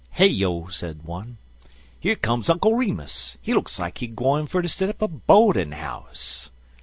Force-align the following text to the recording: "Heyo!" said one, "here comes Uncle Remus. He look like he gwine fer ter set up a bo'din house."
"Heyo!" 0.17 0.67
said 0.73 1.03
one, 1.03 1.37
"here 1.99 2.15
comes 2.15 2.49
Uncle 2.49 2.73
Remus. 2.75 3.37
He 3.39 3.53
look 3.53 3.77
like 3.77 3.99
he 3.99 4.07
gwine 4.07 4.47
fer 4.47 4.63
ter 4.63 4.67
set 4.67 4.89
up 4.89 4.99
a 4.99 5.07
bo'din 5.07 5.73
house." 5.73 6.49